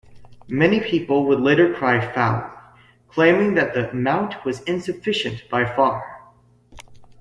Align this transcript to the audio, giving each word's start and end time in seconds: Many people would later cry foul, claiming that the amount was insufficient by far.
Many 0.47 0.79
people 0.79 1.25
would 1.27 1.41
later 1.41 1.75
cry 1.75 1.99
foul, 2.15 2.51
claiming 3.07 3.53
that 3.53 3.75
the 3.75 3.91
amount 3.91 4.43
was 4.43 4.61
insufficient 4.61 5.43
by 5.47 5.63
far. 5.63 6.27